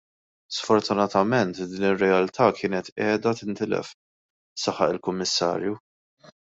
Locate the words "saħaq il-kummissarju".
4.65-5.81